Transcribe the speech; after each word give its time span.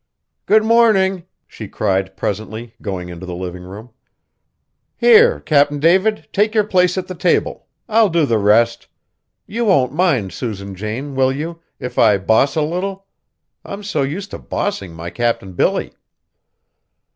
"Good 0.47 0.63
morning!" 0.63 1.25
she 1.47 1.67
cried 1.67 2.17
presently, 2.17 2.73
going 2.81 3.09
into 3.09 3.27
the 3.27 3.35
living 3.35 3.61
room. 3.61 3.91
"Here, 4.97 5.39
Cap'n 5.39 5.79
David, 5.79 6.27
take 6.33 6.55
your 6.55 6.63
place 6.63 6.97
at 6.97 7.05
the 7.07 7.13
table. 7.13 7.67
I'll 7.87 8.09
do 8.09 8.25
the 8.25 8.39
rest. 8.39 8.87
You 9.45 9.65
won't 9.65 9.93
mind, 9.93 10.33
Susan 10.33 10.73
Jane, 10.73 11.13
will 11.13 11.31
you, 11.31 11.61
if 11.79 11.99
I 11.99 12.17
boss 12.17 12.55
a 12.55 12.63
little? 12.63 13.05
I'm 13.63 13.83
so 13.83 14.01
used 14.01 14.31
to 14.31 14.39
bossing 14.39 14.93
my 14.95 15.11
Cap'n 15.11 15.53
Billy." 15.53 15.93